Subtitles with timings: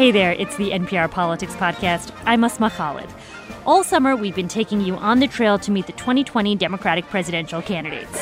[0.00, 2.10] Hey there, it's the NPR Politics Podcast.
[2.24, 3.10] I'm Asma Khalid.
[3.66, 7.60] All summer, we've been taking you on the trail to meet the 2020 Democratic presidential
[7.60, 8.18] candidates.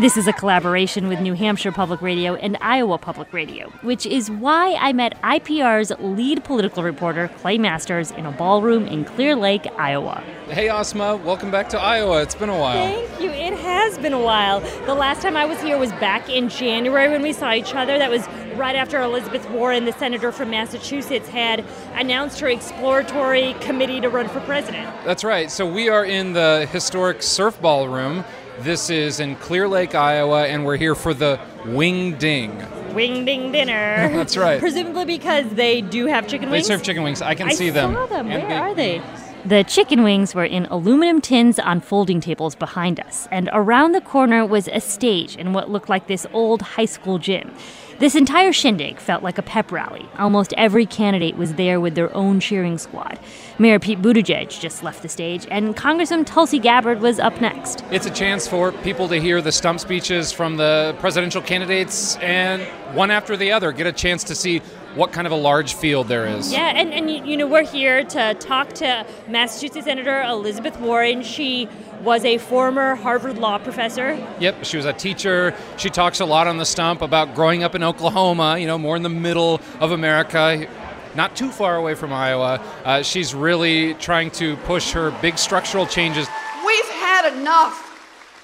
[0.00, 4.30] This is a collaboration with New Hampshire Public Radio and Iowa Public Radio, which is
[4.30, 9.66] why I met IPR's lead political reporter, Clay Masters, in a ballroom in Clear Lake,
[9.76, 10.22] Iowa.
[10.50, 12.22] Hey, Asma, welcome back to Iowa.
[12.22, 12.74] It's been a while.
[12.74, 13.30] Thank you.
[13.30, 14.60] It has been a while.
[14.86, 17.98] The last time I was here was back in January when we saw each other.
[17.98, 24.00] That was right after Elizabeth Warren, the senator from Massachusetts, had announced her exploratory committee
[24.00, 24.94] to run for president.
[25.04, 25.50] That's right.
[25.50, 28.24] So we are in the historic surf ballroom.
[28.60, 32.60] This is in Clear Lake, Iowa, and we're here for the Wing Ding.
[32.92, 34.10] Wing Ding dinner.
[34.12, 34.58] That's right.
[34.58, 36.66] Presumably because they do have chicken wings.
[36.66, 37.22] They serve chicken wings.
[37.22, 37.94] I can I see them.
[37.94, 38.28] saw them.
[38.28, 39.27] And Where are big- they?
[39.48, 44.02] The chicken wings were in aluminum tins on folding tables behind us, and around the
[44.02, 47.54] corner was a stage in what looked like this old high school gym.
[47.98, 50.06] This entire shindig felt like a pep rally.
[50.18, 53.18] Almost every candidate was there with their own cheering squad.
[53.58, 57.82] Mayor Pete Buttigieg just left the stage, and Congressman Tulsi Gabbard was up next.
[57.90, 62.62] It's a chance for people to hear the stump speeches from the presidential candidates and
[62.94, 64.60] one after the other get a chance to see
[64.94, 66.52] what kind of a large field there is.
[66.52, 71.22] Yeah, and, and you you know, we're here to talk to Massachusetts Senator Elizabeth Warren.
[71.22, 71.68] She
[72.02, 74.14] was a former Harvard law professor.
[74.40, 75.54] Yep, she was a teacher.
[75.76, 78.96] She talks a lot on the stump about growing up in Oklahoma, you know, more
[78.96, 80.66] in the middle of America,
[81.14, 82.62] not too far away from Iowa.
[82.84, 86.28] Uh, she's really trying to push her big structural changes.
[86.66, 87.84] We've had enough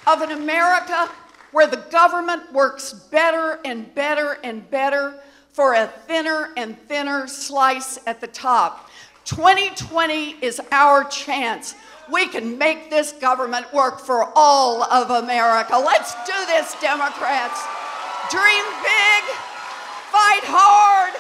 [0.07, 1.11] of an America
[1.53, 5.15] where the government works better and better and better
[5.55, 8.91] for a thinner and thinner slice at the top.
[9.25, 11.77] 2020 is our chance.
[12.13, 15.77] We can make this government work for all of America.
[15.79, 17.63] Let's do this, Democrats.
[18.31, 19.25] Dream big,
[20.11, 21.15] fight hard.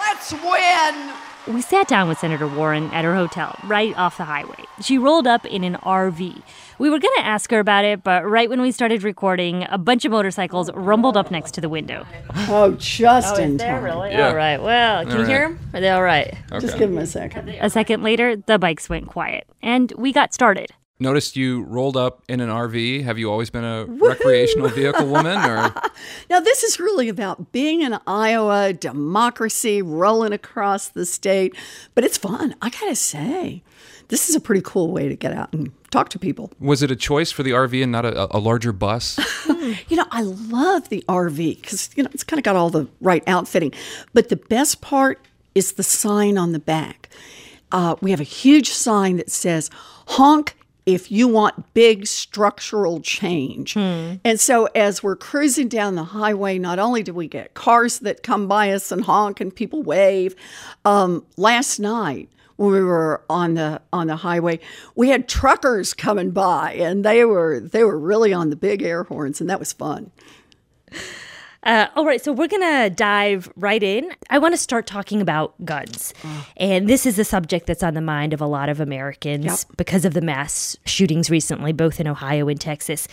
[0.00, 1.54] Let's win.
[1.54, 4.64] We sat down with Senator Warren at her hotel right off the highway.
[4.80, 6.42] She rolled up in an RV.
[6.82, 9.78] We were going to ask her about it, but right when we started recording, a
[9.78, 12.04] bunch of motorcycles rumbled up next to the window.
[12.48, 13.84] Oh, just oh, in time.
[14.10, 14.26] Yeah.
[14.26, 14.60] All right.
[14.60, 15.60] Well, can All you hear them?
[15.74, 16.36] Are they all right?
[16.58, 17.50] Just give them a second.
[17.50, 20.72] A second later, the bikes went quiet, and we got started.
[20.98, 23.04] Noticed you rolled up in an RV.
[23.04, 25.72] Have you always been a recreational vehicle woman or
[26.30, 31.54] Now, this is really about being in Iowa, democracy rolling across the state,
[31.94, 32.56] but it's fun.
[32.60, 33.62] I gotta say,
[34.12, 36.52] this is a pretty cool way to get out and talk to people.
[36.60, 39.18] was it a choice for the RV and not a, a larger bus?
[39.88, 42.88] You know, I love the RV because, you know, it's kind of got all the
[43.00, 43.72] right outfitting.
[44.12, 45.24] But the best part
[45.54, 47.08] is the sign on the back.
[47.70, 49.70] Uh, we have a huge sign that says,
[50.08, 53.76] honk if you want big structural change.
[53.76, 58.22] And so as we're cruising down the highway, not only do we get cars that
[58.22, 60.34] come by us and honk and people wave,
[60.84, 64.60] um, last night, when we were on the on the highway,
[64.94, 69.04] we had truckers coming by, and they were they were really on the big air
[69.04, 70.10] horns, and that was fun.
[71.64, 74.10] Uh, all right, so we're going to dive right in.
[74.30, 76.12] I want to start talking about guns.
[76.56, 80.04] And this is a subject that's on the mind of a lot of Americans because
[80.04, 83.06] of the mass shootings recently, both in Ohio and Texas.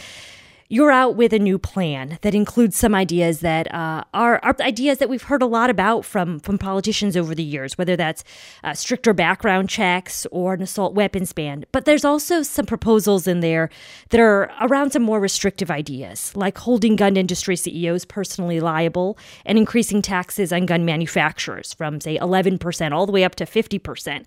[0.71, 4.99] You're out with a new plan that includes some ideas that uh, are, are ideas
[4.99, 8.23] that we've heard a lot about from, from politicians over the years, whether that's
[8.63, 11.65] uh, stricter background checks or an assault weapons ban.
[11.71, 13.71] But there's also some proposals in there
[14.11, 19.57] that are around some more restrictive ideas, like holding gun industry CEOs personally liable and
[19.57, 24.23] increasing taxes on gun manufacturers from, say, 11% all the way up to 50%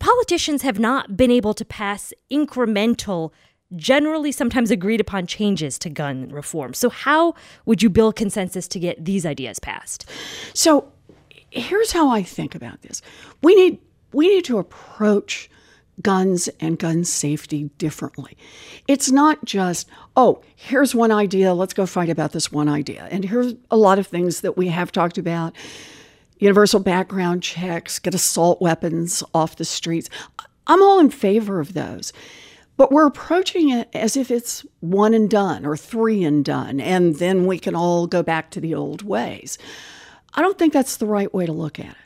[0.00, 3.30] politicians have not been able to pass incremental,
[3.76, 6.74] generally sometimes agreed upon changes to gun reform.
[6.74, 7.34] So, how
[7.66, 10.08] would you build consensus to get these ideas passed?
[10.52, 10.92] So
[11.50, 13.00] here's how I think about this.
[13.42, 13.78] We need
[14.12, 15.50] we need to approach
[16.02, 18.36] guns and gun safety differently.
[18.88, 23.06] It's not just, oh, here's one idea, let's go fight about this one idea.
[23.10, 25.54] And here's a lot of things that we have talked about.
[26.38, 30.10] Universal background checks, get assault weapons off the streets.
[30.66, 32.12] I'm all in favor of those.
[32.76, 37.16] But we're approaching it as if it's one and done or three and done, and
[37.16, 39.58] then we can all go back to the old ways.
[40.34, 41.96] I don't think that's the right way to look at it.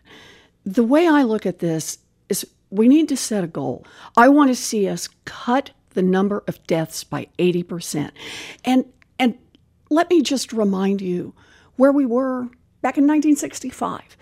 [0.67, 1.99] The way I look at this
[2.29, 3.87] is we need to set a goal.
[4.17, 8.11] I want to see us cut the number of deaths by 80%.
[8.65, 8.85] And
[9.19, 9.39] and
[9.91, 11.35] let me just remind you
[11.77, 12.45] where we were
[12.83, 14.17] back in 1965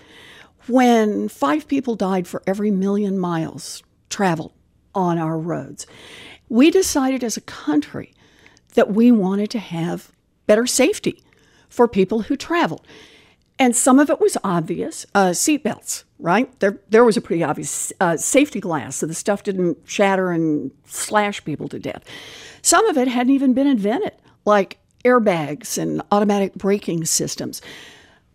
[0.68, 4.52] when 5 people died for every million miles traveled
[4.94, 5.86] on our roads.
[6.48, 8.14] We decided as a country
[8.74, 10.12] that we wanted to have
[10.46, 11.22] better safety
[11.68, 12.86] for people who traveled.
[13.58, 16.58] And some of it was obvious uh, seatbelts, right?
[16.60, 20.70] There, there was a pretty obvious uh, safety glass so the stuff didn't shatter and
[20.84, 22.04] slash people to death.
[22.60, 24.12] Some of it hadn't even been invented,
[24.44, 27.62] like airbags and automatic braking systems.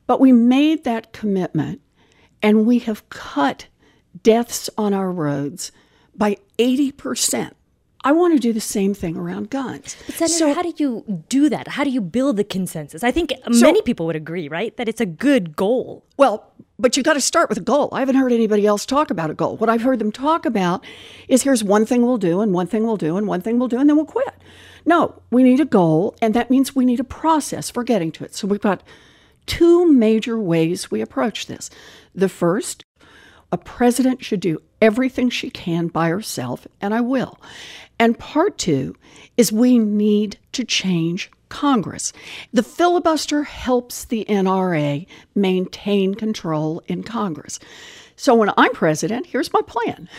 [0.08, 1.82] But we made that commitment
[2.42, 3.68] and we have cut
[4.24, 5.72] deaths on our roads
[6.16, 7.52] by 80%.
[8.04, 9.96] I want to do the same thing around guns.
[10.06, 11.68] But Senator, so, how do you do that?
[11.68, 13.04] How do you build the consensus?
[13.04, 16.04] I think so, many people would agree, right, that it's a good goal.
[16.18, 17.90] Well, but you've got to start with a goal.
[17.92, 19.58] I haven't heard anybody else talk about a goal.
[19.58, 20.84] What I've heard them talk about
[21.28, 23.68] is here's one thing we'll do, and one thing we'll do, and one thing we'll
[23.68, 24.34] do, and then we'll quit.
[24.84, 28.24] No, we need a goal, and that means we need a process for getting to
[28.24, 28.34] it.
[28.34, 28.82] So we've got
[29.46, 31.70] two major ways we approach this.
[32.16, 32.84] The first,
[33.52, 37.40] a president should do everything she can by herself, and I will.
[38.02, 38.96] And part two
[39.38, 42.12] is we need to change Congress.
[42.52, 45.06] The filibuster helps the NRA
[45.36, 47.60] maintain control in Congress.
[48.16, 50.10] So when I'm president, here's my plan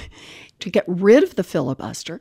[0.61, 2.21] to get rid of the filibuster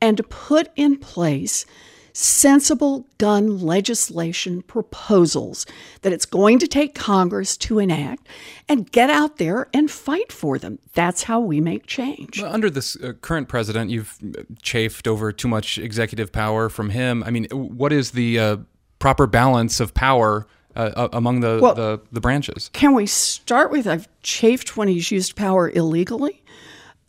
[0.00, 1.66] and to put in place
[2.14, 5.66] sensible gun legislation proposals
[6.02, 8.28] that it's going to take Congress to enact
[8.68, 10.78] and get out there and fight for them.
[10.94, 12.40] That's how we make change.
[12.40, 14.16] Well, under this uh, current president, you've
[14.62, 17.24] chafed over too much executive power from him.
[17.24, 18.56] I mean, what is the uh,
[19.00, 20.46] proper balance of power?
[20.76, 22.68] Uh, among the, well, the, the branches.
[22.72, 26.42] Can we start with I've chafed when he's used power illegally?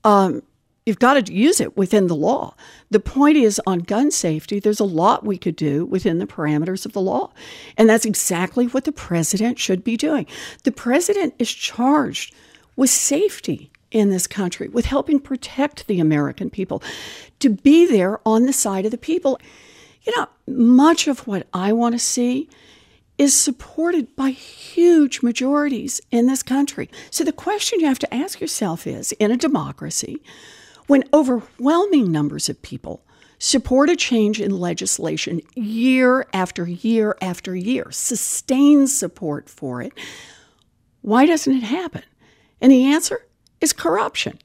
[0.03, 0.43] Um,
[0.85, 2.55] you've got to use it within the law.
[2.91, 6.85] The point is on gun safety, there's a lot we could do within the parameters
[6.85, 7.31] of the law.
[7.77, 10.27] And that's exactly what the president should be doing.
[10.63, 12.33] The president is charged
[12.75, 16.83] with safety in this country, with helping protect the American people,
[17.39, 19.39] to be there on the side of the people.
[20.03, 22.49] You know, much of what I want to see
[23.17, 26.89] is supported by huge majorities in this country.
[27.09, 30.21] So the question you have to ask yourself is in a democracy,
[30.87, 33.03] when overwhelming numbers of people
[33.37, 39.93] support a change in legislation year after year after year, sustained support for it,
[41.01, 42.03] why doesn't it happen?
[42.61, 43.25] And the answer
[43.61, 44.39] is corruption.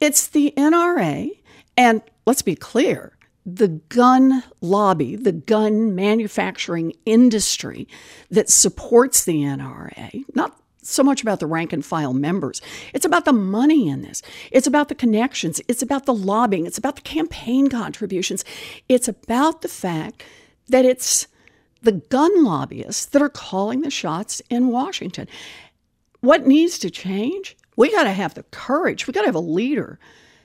[0.00, 1.30] It's the NRA,
[1.76, 7.88] and let's be clear, the gun lobby, the gun manufacturing industry
[8.30, 12.60] that supports the NRA, not so much about the rank and file members.
[12.92, 14.20] It's about the money in this.
[14.50, 15.60] It's about the connections.
[15.68, 16.66] It's about the lobbying.
[16.66, 18.44] It's about the campaign contributions.
[18.88, 20.22] It's about the fact
[20.68, 21.28] that it's
[21.82, 25.28] the gun lobbyists that are calling the shots in Washington.
[26.20, 27.56] What needs to change?
[27.76, 29.06] We got to have the courage.
[29.06, 29.98] We got to have a leader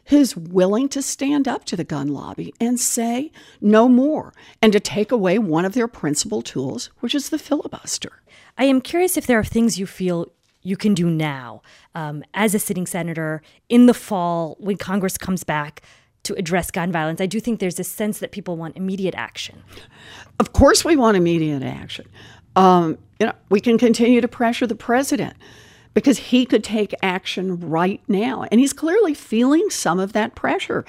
[0.06, 4.80] who's willing to stand up to the gun lobby and say no more and to
[4.80, 8.22] take away one of their principal tools, which is the filibuster.
[8.58, 10.32] I am curious if there are things you feel
[10.62, 11.62] you can do now
[11.96, 15.82] um, as a sitting senator in the fall when Congress comes back
[16.24, 17.22] to address gun violence.
[17.22, 19.64] I do think there's a sense that people want immediate action.
[20.40, 22.08] Of course, we want immediate action.
[22.56, 25.38] Um, you know, we can continue to pressure the president
[25.94, 28.46] because he could take action right now.
[28.52, 30.84] And he's clearly feeling some of that pressure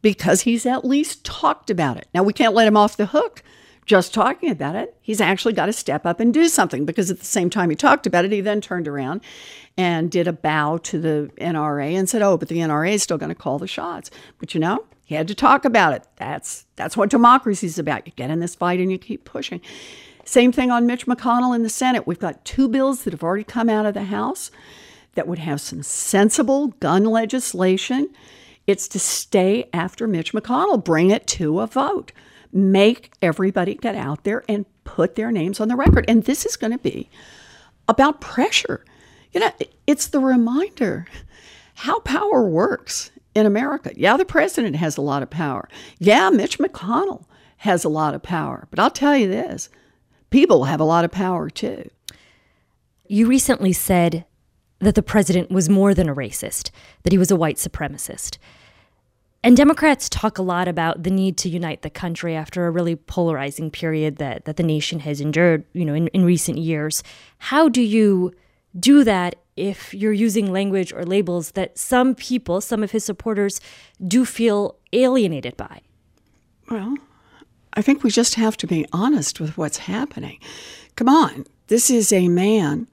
[0.00, 2.08] because he's at least talked about it.
[2.12, 3.42] Now, we can't let him off the hook
[3.84, 4.96] just talking about it.
[5.00, 7.76] He's actually got to step up and do something because at the same time he
[7.76, 9.20] talked about it, he then turned around
[9.76, 13.18] and did a bow to the NRA and said, "Oh, but the NRA is still
[13.18, 16.04] going to call the shots." But you know, he had to talk about it.
[16.16, 18.06] That's that's what democracy is about.
[18.06, 19.60] You get in this fight and you keep pushing.
[20.24, 22.06] Same thing on Mitch McConnell in the Senate.
[22.06, 24.52] We've got two bills that have already come out of the House
[25.14, 28.08] that would have some sensible gun legislation.
[28.66, 32.12] It's to stay after Mitch McConnell, bring it to a vote
[32.52, 36.04] make everybody get out there and put their names on the record.
[36.08, 37.08] And this is going to be
[37.88, 38.84] about pressure.
[39.32, 39.50] You know,
[39.86, 41.06] it's the reminder
[41.74, 43.92] how power works in America.
[43.96, 45.68] Yeah, the president has a lot of power.
[45.98, 47.24] Yeah, Mitch McConnell
[47.58, 48.66] has a lot of power.
[48.70, 49.70] But I'll tell you this
[50.30, 51.88] people have a lot of power too.
[53.06, 54.24] You recently said
[54.78, 56.70] that the president was more than a racist,
[57.02, 58.38] that he was a white supremacist.
[59.44, 62.94] And Democrats talk a lot about the need to unite the country after a really
[62.94, 67.02] polarizing period that, that the nation has endured, you know, in, in recent years.
[67.38, 68.32] How do you
[68.78, 73.60] do that if you're using language or labels that some people, some of his supporters,
[74.06, 75.80] do feel alienated by?
[76.70, 76.94] Well,
[77.74, 80.38] I think we just have to be honest with what's happening.
[80.94, 82.86] Come on, this is a man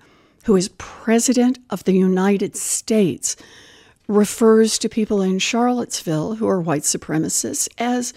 [0.45, 3.35] who is president of the United States
[4.09, 8.11] refers to people in Charlottesville who are white supremacists as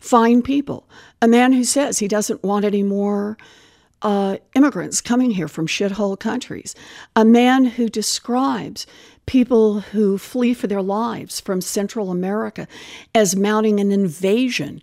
[0.00, 0.88] fine people.
[1.22, 3.36] A man who says he doesn't want any more
[4.00, 6.74] uh, immigrants coming here from shithole countries,
[7.14, 8.86] a man who describes
[9.26, 12.66] people who flee for their lives from Central America
[13.14, 14.82] as mounting an invasion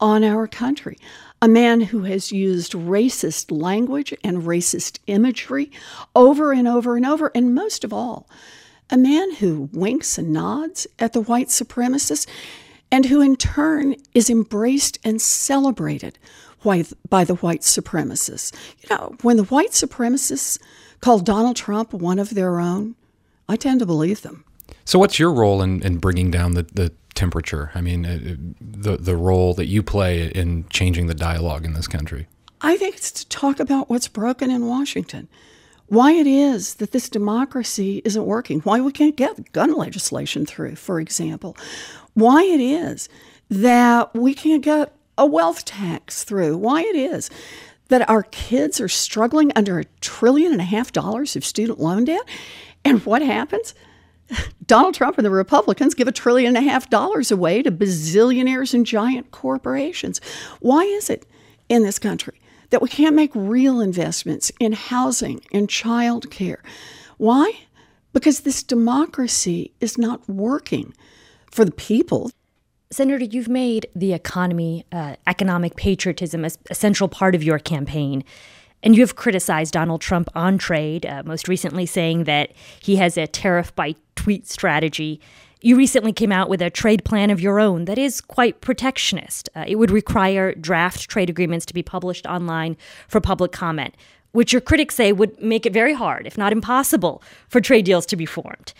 [0.00, 0.96] on our country,
[1.42, 5.70] a man who has used racist language and racist imagery
[6.14, 8.28] over and over and over, and most of all,
[8.90, 12.26] a man who winks and nods at the white supremacists
[12.90, 16.18] and who in turn is embraced and celebrated
[17.08, 18.52] by the white supremacists.
[18.80, 20.58] You know, when the white supremacists
[21.00, 22.96] call Donald Trump one of their own,
[23.48, 24.44] I tend to believe them.
[24.84, 27.70] So, what's your role in, in bringing down the, the temperature?
[27.74, 28.18] I mean, uh,
[28.60, 32.26] the, the role that you play in changing the dialogue in this country?
[32.60, 35.28] I think it's to talk about what's broken in Washington.
[35.88, 38.60] Why it is that this democracy isn't working.
[38.60, 41.56] Why we can't get gun legislation through, for example.
[42.14, 43.08] Why it is
[43.48, 47.30] that we can't get a wealth tax through, why it is
[47.88, 52.04] that our kids are struggling under a trillion and a half dollars of student loan
[52.04, 52.22] debt.
[52.84, 53.74] And what happens?
[54.66, 58.74] Donald Trump and the Republicans give a trillion and a half dollars away to bazillionaires
[58.74, 60.20] and giant corporations.
[60.60, 61.26] Why is it
[61.70, 62.38] in this country
[62.70, 66.62] that we can't make real investments in housing, in child care?
[67.16, 67.52] Why?
[68.12, 70.94] Because this democracy is not working
[71.50, 72.30] for the people.
[72.90, 78.24] Senator, you've made the economy, uh, economic patriotism, a, a, central part of your campaign.
[78.82, 83.18] And you have criticized Donald Trump on trade, uh, most recently saying that he has
[83.18, 85.20] a tariff by tweet strategy.
[85.60, 89.48] You recently came out with a trade plan of your own that is quite protectionist.
[89.56, 92.76] Uh, it would require draft trade agreements to be published online
[93.08, 93.94] for public comment,
[94.32, 98.06] which your critics say would make it very hard, if not impossible, for trade deals
[98.06, 98.72] to be formed.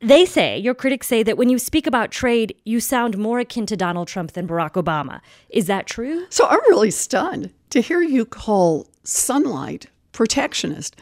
[0.00, 3.66] They say, your critics say, that when you speak about trade, you sound more akin
[3.66, 5.20] to Donald Trump than Barack Obama.
[5.48, 6.26] Is that true?
[6.28, 10.96] So I'm really stunned to hear you call sunlight protectionist,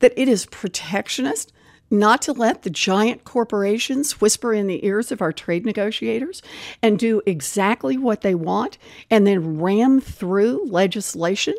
[0.00, 1.52] that it is protectionist
[1.90, 6.42] not to let the giant corporations whisper in the ears of our trade negotiators
[6.82, 8.76] and do exactly what they want
[9.10, 11.54] and then ram through legislation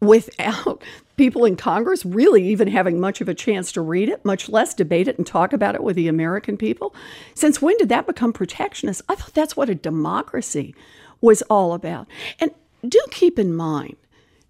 [0.00, 0.82] without
[1.16, 4.74] people in Congress really even having much of a chance to read it, much less
[4.74, 6.94] debate it and talk about it with the American people.
[7.34, 9.02] Since when did that become protectionist?
[9.08, 10.74] I thought that's what a democracy
[11.20, 12.06] was all about.
[12.38, 12.50] And
[12.86, 13.96] do keep in mind,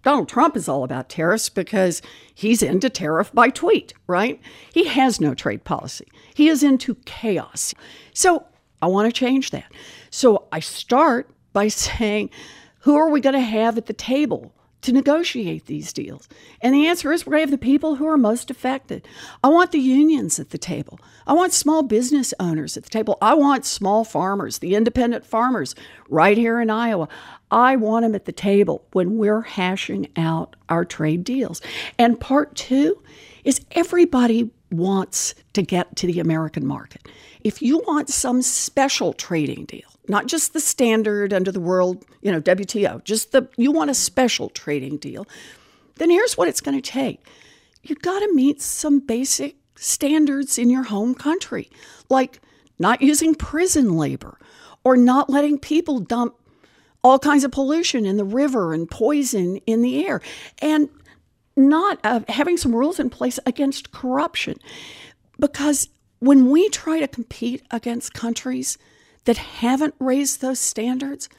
[0.03, 2.01] Donald Trump is all about tariffs because
[2.33, 4.39] he's into tariff by tweet, right?
[4.73, 6.07] He has no trade policy.
[6.33, 7.73] He is into chaos.
[8.13, 8.45] So
[8.81, 9.71] I want to change that.
[10.09, 12.31] So I start by saying,
[12.79, 14.53] who are we going to have at the table?
[14.81, 16.27] To negotiate these deals?
[16.61, 19.07] And the answer is we're going to have the people who are most affected.
[19.43, 20.99] I want the unions at the table.
[21.27, 23.17] I want small business owners at the table.
[23.21, 25.75] I want small farmers, the independent farmers
[26.09, 27.07] right here in Iowa.
[27.51, 31.61] I want them at the table when we're hashing out our trade deals.
[31.97, 33.01] And part two
[33.43, 37.07] is everybody wants to get to the American market.
[37.43, 42.29] If you want some special trading deal, not just the standard under the world, you
[42.33, 45.25] know, WTO, just the you want a special trading deal,
[45.95, 47.25] then here's what it's going to take.
[47.81, 51.69] You got to meet some basic standards in your home country,
[52.09, 52.41] like
[52.77, 54.37] not using prison labor
[54.83, 56.35] or not letting people dump
[57.03, 60.21] all kinds of pollution in the river and poison in the air
[60.61, 60.89] and
[61.55, 64.57] not uh, having some rules in place against corruption
[65.39, 65.87] because
[66.19, 68.77] when we try to compete against countries
[69.25, 71.29] that haven't raised those standards,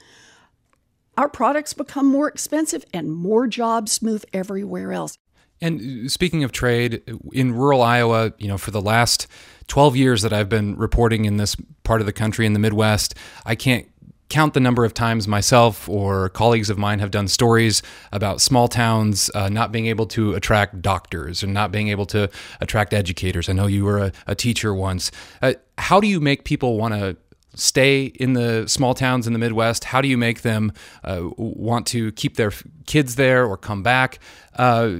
[1.16, 5.18] our products become more expensive and more jobs move everywhere else.
[5.60, 9.28] And speaking of trade, in rural Iowa, you know, for the last
[9.68, 13.14] 12 years that I've been reporting in this part of the country in the Midwest,
[13.46, 13.86] I can't
[14.28, 18.66] count the number of times myself or colleagues of mine have done stories about small
[18.66, 23.48] towns uh, not being able to attract doctors and not being able to attract educators.
[23.48, 25.12] I know you were a, a teacher once.
[25.42, 27.16] Uh, how do you make people want to
[27.54, 29.84] stay in the small towns in the Midwest?
[29.84, 30.72] How do you make them
[31.04, 32.52] uh, want to keep their
[32.86, 34.18] kids there or come back?
[34.56, 34.98] Uh,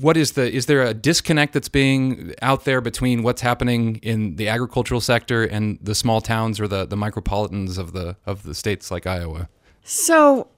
[0.00, 4.36] what is the is there a disconnect that's being out there between what's happening in
[4.36, 8.54] the agricultural sector and the small towns or the the micropolitans of the of the
[8.54, 9.48] states like Iowa?
[9.82, 10.48] So,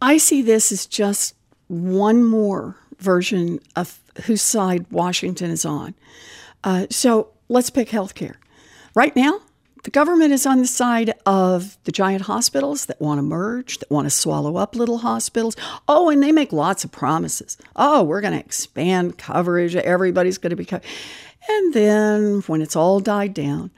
[0.00, 1.34] I see this as just
[1.68, 5.94] one more version of whose side Washington is on.
[6.62, 8.36] Uh, so let's pick healthcare.
[8.94, 9.40] Right now,
[9.84, 13.90] the government is on the side of the giant hospitals that want to merge, that
[13.90, 15.56] want to swallow up little hospitals.
[15.86, 17.58] Oh, and they make lots of promises.
[17.76, 19.76] Oh, we're going to expand coverage.
[19.76, 20.86] Everybody's going to be covered.
[21.48, 23.70] And then when it's all died down,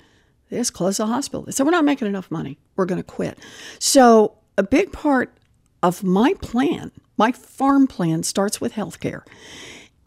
[0.49, 1.43] they just close the hospital.
[1.43, 2.57] They say, We're not making enough money.
[2.77, 3.37] We're going to quit.
[3.81, 5.37] So, a big part
[5.83, 9.25] of my plan My farm plan starts with health care.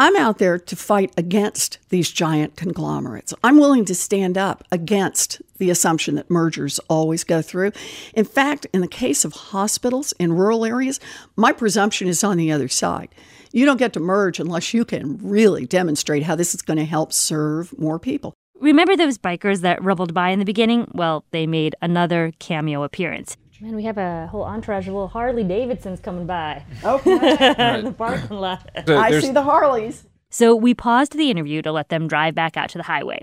[0.01, 3.33] I'm out there to fight against these giant conglomerates.
[3.43, 7.73] I'm willing to stand up against the assumption that mergers always go through.
[8.13, 11.01] In fact, in the case of hospitals in rural areas,
[11.35, 13.09] my presumption is on the other side.
[13.51, 16.85] You don't get to merge unless you can really demonstrate how this is going to
[16.85, 18.33] help serve more people.
[18.61, 20.89] Remember those bikers that rumbled by in the beginning?
[20.93, 23.35] Well, they made another cameo appearance.
[23.61, 27.79] Man, we have a whole entourage of little Harley Davidsons coming by oh, Okay.
[27.79, 28.69] in the parking lot.
[28.87, 30.05] So I see the Harleys.
[30.29, 33.21] So we paused the interview to let them drive back out to the highway.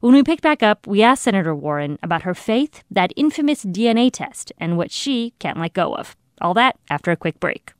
[0.00, 4.10] When we picked back up, we asked Senator Warren about her faith, that infamous DNA
[4.10, 6.16] test, and what she can't let go of.
[6.40, 7.72] All that after a quick break.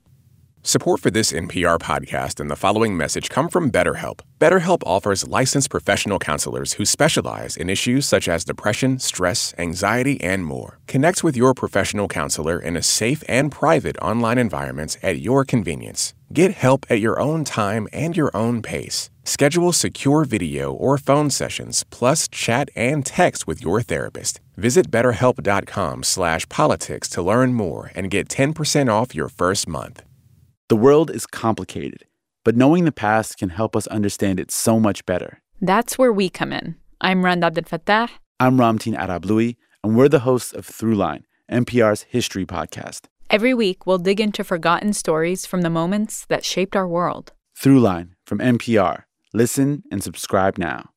[0.67, 4.23] Support for this NPR podcast and the following message come from BetterHelp.
[4.41, 10.45] BetterHelp offers licensed professional counselors who specialize in issues such as depression, stress, anxiety, and
[10.45, 10.81] more.
[10.89, 16.15] Connect with your professional counselor in a safe and private online environment at your convenience.
[16.33, 19.09] Get help at your own time and your own pace.
[19.23, 24.41] Schedule secure video or phone sessions, plus chat and text with your therapist.
[24.57, 30.03] Visit betterhelp.com slash politics to learn more and get 10% off your first month.
[30.69, 32.07] The world is complicated,
[32.45, 35.41] but knowing the past can help us understand it so much better.
[35.61, 36.75] That's where we come in.
[37.01, 38.09] I'm Rund Abdelfatah.
[38.41, 39.55] I'm Ramteen Arablouei,
[39.85, 43.03] and we're the hosts of Throughline, NPR's history podcast.
[43.31, 47.33] Every week, we'll dig into forgotten stories from the moments that shaped our world.
[47.57, 49.05] Throughline from NPR.
[49.33, 50.91] Listen and subscribe now.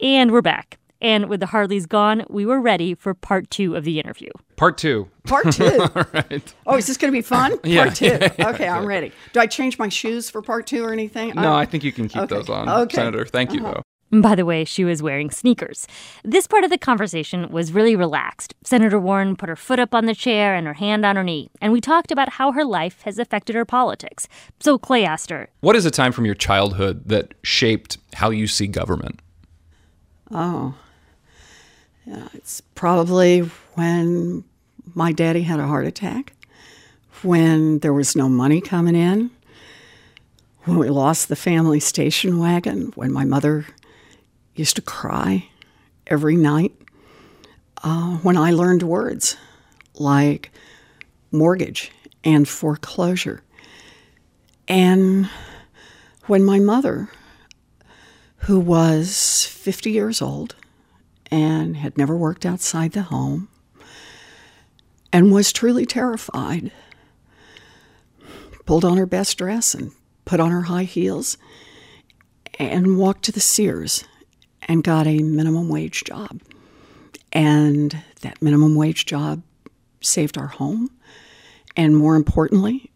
[0.00, 0.78] And we're back.
[1.02, 4.30] And with the Harleys gone, we were ready for part two of the interview.
[4.56, 5.08] Part two.
[5.24, 5.78] Part two.
[6.14, 6.54] right.
[6.64, 7.58] Oh, is this going to be fun?
[7.64, 7.84] Yeah.
[7.84, 8.18] Part two.
[8.52, 9.12] Okay, I'm ready.
[9.32, 11.34] Do I change my shoes for part two or anything?
[11.34, 12.36] No, uh, I think you can keep Okay.
[12.36, 12.94] those on, Okay.
[12.94, 13.24] Senator.
[13.26, 13.82] Thank you, uh-huh.
[14.10, 14.20] though.
[14.20, 15.88] By the way, she was wearing sneakers.
[16.22, 18.54] This part of the conversation was really relaxed.
[18.62, 21.50] Senator Warren put her foot up on the chair and her hand on her knee,
[21.60, 24.28] and we talked about how her life has affected her politics.
[24.60, 28.46] So Clay asked her, What is a time from your childhood that shaped how you
[28.46, 29.20] see government?
[30.30, 30.74] Oh.
[32.06, 33.40] Yeah, it's probably
[33.74, 34.44] when
[34.94, 36.32] my daddy had a heart attack,
[37.22, 39.30] when there was no money coming in,
[40.64, 43.66] when we lost the family station wagon, when my mother
[44.54, 45.48] used to cry
[46.06, 46.72] every night,
[47.84, 49.36] uh, when I learned words
[49.94, 50.50] like
[51.30, 51.92] mortgage
[52.24, 53.42] and foreclosure.
[54.68, 55.28] And
[56.26, 57.08] when my mother,
[58.38, 60.56] who was 50 years old
[61.32, 63.48] and had never worked outside the home
[65.12, 66.70] and was truly terrified,
[68.66, 69.92] pulled on her best dress and
[70.26, 71.38] put on her high heels
[72.58, 74.04] and walked to the Sears
[74.68, 76.42] and got a minimum wage job.
[77.32, 79.42] And that minimum wage job
[80.02, 80.90] saved our home.
[81.74, 82.92] And more importantly,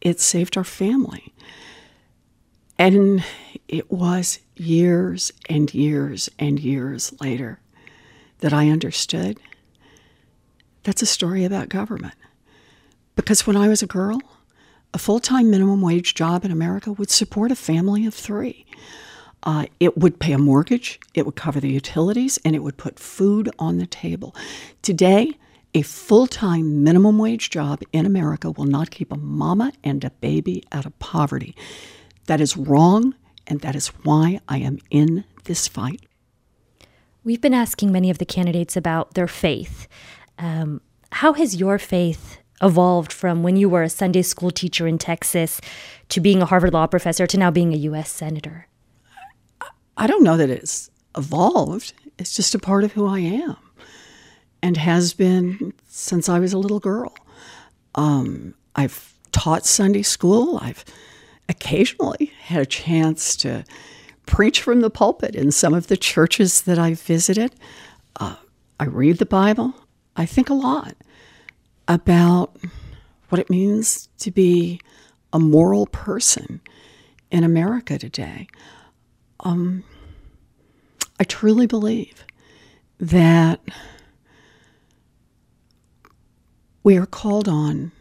[0.00, 1.34] it saved our family.
[2.78, 3.22] And
[3.68, 7.60] it was years and years and years later
[8.40, 9.38] that I understood
[10.84, 12.14] that's a story about government.
[13.14, 14.20] Because when I was a girl,
[14.94, 18.64] a full time minimum wage job in America would support a family of three.
[19.42, 22.98] Uh, it would pay a mortgage, it would cover the utilities, and it would put
[22.98, 24.34] food on the table.
[24.82, 25.34] Today,
[25.74, 30.10] a full time minimum wage job in America will not keep a mama and a
[30.10, 31.54] baby out of poverty.
[32.26, 33.14] That is wrong,
[33.48, 36.02] and that is why I am in this fight.
[37.24, 39.88] We've been asking many of the candidates about their faith.
[40.38, 40.80] Um,
[41.10, 45.60] how has your faith evolved from when you were a Sunday school teacher in Texas
[46.10, 48.10] to being a Harvard Law professor to now being a U.S.
[48.10, 48.68] Senator?
[49.96, 51.92] I don't know that it's evolved.
[52.18, 53.56] It's just a part of who I am
[54.62, 57.14] and has been since I was a little girl.
[57.94, 60.58] Um, I've taught Sunday school.
[60.62, 60.84] I've
[61.48, 63.64] occasionally had a chance to
[64.26, 67.54] preach from the pulpit in some of the churches that I've visited.
[68.20, 68.36] Uh,
[68.78, 69.74] I read the Bible.
[70.16, 70.94] I think a lot
[71.86, 72.56] about
[73.30, 74.80] what it means to be
[75.32, 76.60] a moral person
[77.30, 78.48] in America today.
[79.40, 79.84] Um,
[81.20, 82.24] I truly believe
[82.98, 83.60] that
[86.82, 87.92] we are called on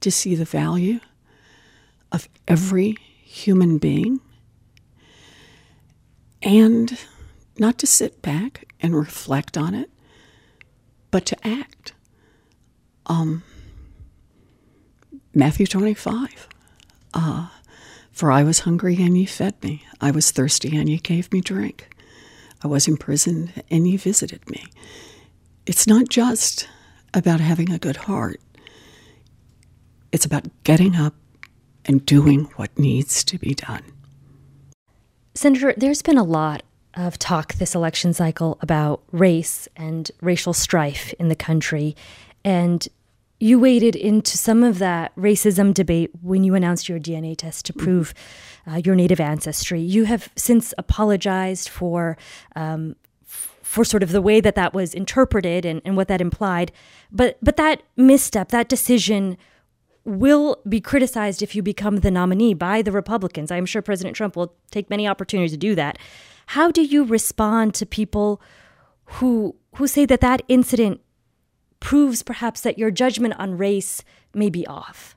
[0.00, 1.00] to see the value
[2.12, 4.20] of every human being
[6.42, 6.98] and
[7.58, 9.90] not to sit back and reflect on it,
[11.10, 11.92] but to act.
[13.06, 13.42] Um,
[15.34, 16.48] Matthew 25.
[17.14, 17.48] Uh,
[18.10, 19.84] for I was hungry and ye fed me.
[20.00, 21.94] I was thirsty and ye gave me drink.
[22.62, 24.64] I was imprisoned and ye visited me.
[25.66, 26.68] It's not just
[27.14, 28.40] about having a good heart,
[30.12, 31.14] it's about getting up
[31.84, 33.82] and doing what needs to be done.
[35.34, 36.62] Senator, there's been a lot
[36.94, 41.96] of talk this election cycle about race and racial strife in the country.
[42.44, 42.86] And
[43.40, 47.72] you waded into some of that racism debate when you announced your DNA test to
[47.72, 48.14] prove
[48.70, 49.80] uh, your native ancestry.
[49.80, 52.16] You have since apologized for.
[52.56, 52.96] Um,
[53.62, 56.70] for sort of the way that that was interpreted and, and what that implied,
[57.10, 59.38] but but that misstep, that decision,
[60.04, 63.50] will be criticized if you become the nominee by the Republicans.
[63.50, 65.98] I'm sure President Trump will take many opportunities to do that.
[66.46, 68.40] How do you respond to people
[69.04, 71.00] who who say that that incident
[71.80, 74.02] proves perhaps that your judgment on race
[74.34, 75.16] may be off?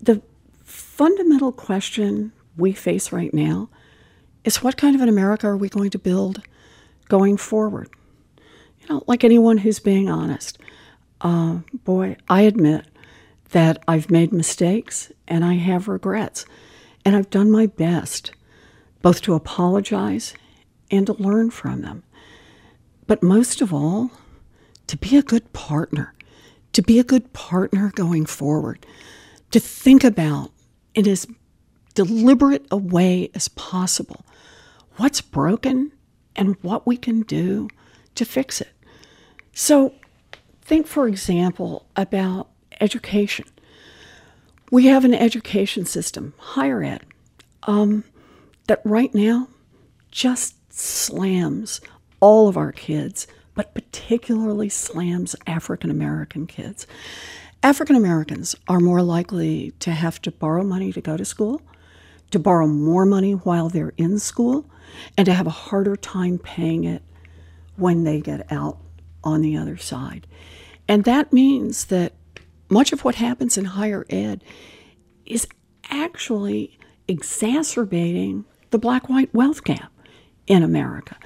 [0.00, 0.22] The
[0.64, 3.70] fundamental question we face right now
[4.44, 6.42] is what kind of an America are we going to build
[7.08, 7.88] going forward?
[8.80, 10.58] You know, like anyone who's being honest,
[11.20, 12.86] uh, boy, I admit
[13.52, 16.44] that I've made mistakes and I have regrets,
[17.04, 18.32] and I've done my best
[19.00, 20.34] both to apologize
[20.90, 22.02] and to learn from them.
[23.06, 24.10] But most of all,
[24.86, 26.14] to be a good partner,
[26.72, 28.86] to be a good partner going forward,
[29.50, 30.52] to think about
[30.94, 31.26] in as
[31.94, 34.24] deliberate a way as possible
[34.96, 35.92] what's broken
[36.36, 37.68] and what we can do
[38.14, 38.72] to fix it.
[39.52, 39.94] So,
[40.62, 42.48] think, for example, about
[42.82, 43.46] education.
[44.70, 47.02] We have an education system, higher ed,
[47.62, 48.04] um,
[48.66, 49.48] that right now
[50.10, 51.80] just slams
[52.20, 56.86] all of our kids, but particularly slams African American kids.
[57.62, 61.62] African Americans are more likely to have to borrow money to go to school,
[62.32, 64.66] to borrow more money while they're in school,
[65.16, 67.02] and to have a harder time paying it
[67.76, 68.78] when they get out
[69.22, 70.26] on the other side.
[70.88, 72.14] And that means that
[72.72, 74.42] much of what happens in higher ed
[75.26, 75.46] is
[75.90, 79.92] actually exacerbating the black white wealth gap
[80.46, 81.16] in America.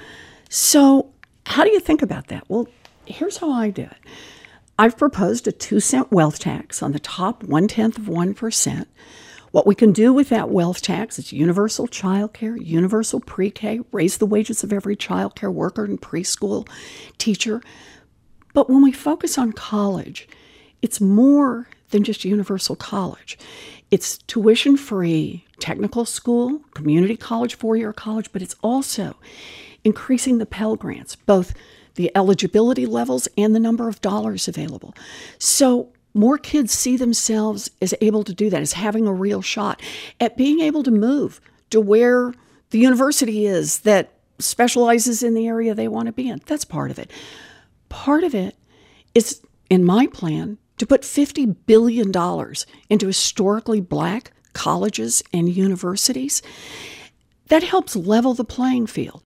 [0.49, 1.13] So,
[1.47, 2.45] how do you think about that?
[2.49, 2.69] Well,
[3.07, 3.99] here's how I do it
[4.79, 8.87] I've proposed a two cent wealth tax on the top one tenth of 1%.
[9.53, 13.81] What we can do with that wealth tax is universal child care, universal pre K,
[13.93, 16.69] raise the wages of every child care worker and preschool
[17.17, 17.63] teacher.
[18.53, 20.29] But when we focus on college,
[20.83, 23.39] it's more than just universal college.
[23.91, 29.17] It's tuition free technical school, community college, four year college, but it's also
[29.85, 31.55] increasing the Pell Grants, both
[31.95, 34.95] the eligibility levels and the number of dollars available.
[35.39, 39.81] So more kids see themselves as able to do that, as having a real shot
[40.21, 42.33] at being able to move to where
[42.71, 46.41] the university is that specializes in the area they want to be in.
[46.47, 47.11] That's part of it.
[47.89, 48.57] Part of it
[49.15, 52.13] is, in my plan, to put $50 billion
[52.91, 56.43] into historically black colleges and universities.
[57.49, 59.23] That helps level the playing field.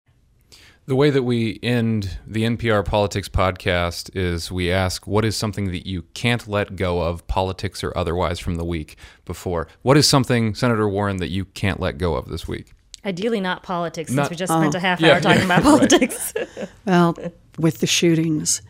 [0.87, 5.67] The way that we end the NPR Politics podcast is we ask, What is something
[5.71, 9.69] that you can't let go of, politics or otherwise, from the week before?
[9.83, 12.73] What is something, Senator Warren, that you can't let go of this week?
[13.05, 14.79] Ideally, not politics, since we just spent Oh.
[14.79, 15.89] a half Yeah, hour talking yeah, about right.
[15.91, 16.35] politics.
[16.87, 17.17] Well,
[17.59, 18.61] with the shootings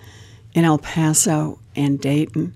[0.53, 2.55] in El Paso and Dayton,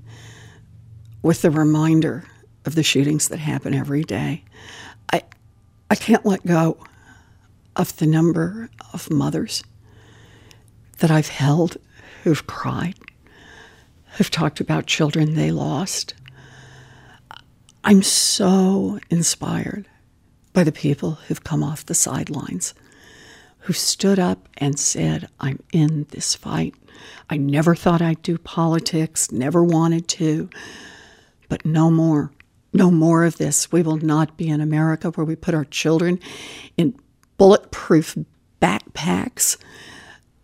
[1.22, 2.24] with the reminder
[2.64, 4.44] of the shootings that happen every day,
[5.12, 5.22] I,
[5.90, 6.79] I can't let go
[7.77, 9.62] of the number of mothers
[10.98, 11.77] that I've held
[12.22, 12.98] who've cried,
[14.16, 16.14] who've talked about children they lost.
[17.83, 19.87] I'm so inspired
[20.53, 22.74] by the people who've come off the sidelines
[23.61, 26.74] who stood up and said, I'm in this fight.
[27.30, 30.48] I never thought I'd do politics, never wanted to,
[31.48, 32.33] but no more.
[32.72, 33.70] No more of this.
[33.70, 36.18] We will not be in America where we put our children
[36.76, 36.98] in
[37.37, 38.18] bulletproof
[38.61, 39.57] backpacks.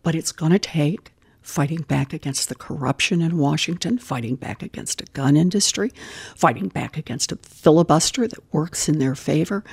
[0.02, 5.00] But it's going to take fighting back against the corruption in Washington, fighting back against
[5.00, 5.90] a gun industry,
[6.36, 9.64] fighting back against a filibuster that works in their favor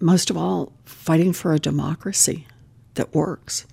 [0.00, 2.46] most of all, fighting for a democracy
[2.94, 3.66] that works.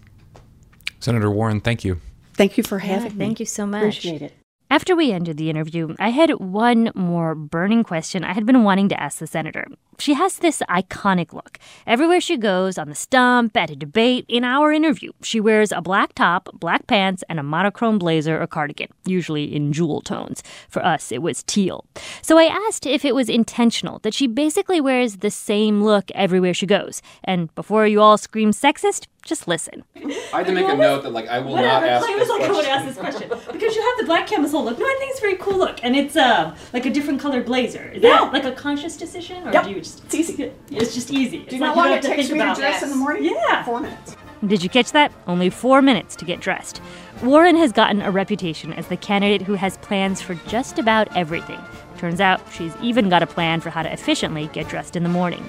[1.03, 1.99] Senator Warren, thank you.
[2.33, 3.25] Thank you for Yeah, having me.
[3.25, 3.81] thank you so much.
[3.99, 4.33] Appreciate it.
[4.71, 8.89] After we ended the interview, I had one more burning question I had been wanting
[8.89, 9.67] to ask the senator.
[9.99, 11.59] She has this iconic look.
[11.85, 15.81] Everywhere she goes, on the stump, at a debate, in our interview, she wears a
[15.81, 20.41] black top, black pants, and a monochrome blazer or cardigan, usually in jewel tones.
[20.69, 21.85] For us, it was teal.
[22.23, 26.55] So I asked if it was intentional that she basically wears the same look everywhere
[26.55, 27.03] she goes.
[27.23, 29.83] And before you all scream sexist, just listen.
[29.95, 32.29] I had to make a note that like I will not ask I this was
[32.29, 32.71] like, I would question.
[32.73, 34.77] ask this question because you have the black camisole look.
[34.77, 37.45] No, I think it's a very cool look, and it's uh, like a different colored
[37.45, 37.89] blazer.
[37.91, 38.09] Is Yeah.
[38.19, 39.63] that like a conscious decision, or Yep.
[39.63, 40.03] do you just?
[40.05, 40.51] It's easy.
[40.71, 41.39] It's just easy.
[41.45, 43.23] Do you know how long it takes me to dress in the morning?
[43.25, 43.63] Yeah.
[43.63, 44.15] Four minutes.
[44.45, 45.13] Did you catch that?
[45.25, 46.81] Only four minutes to get dressed.
[47.23, 51.59] Warren has gotten a reputation as the candidate who has plans for just about everything.
[51.97, 55.09] Turns out she's even got a plan for how to efficiently get dressed in the
[55.09, 55.47] morning.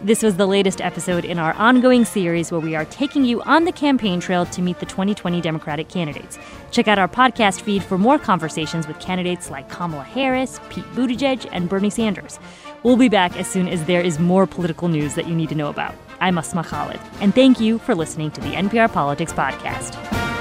[0.00, 3.64] This was the latest episode in our ongoing series where we are taking you on
[3.64, 6.38] the campaign trail to meet the 2020 Democratic candidates.
[6.70, 11.48] Check out our podcast feed for more conversations with candidates like Kamala Harris, Pete Buttigieg,
[11.50, 12.38] and Bernie Sanders.
[12.84, 15.56] We'll be back as soon as there is more political news that you need to
[15.56, 15.96] know about.
[16.20, 20.37] I'm Asma Khalid, and thank you for listening to the NPR Politics Podcast.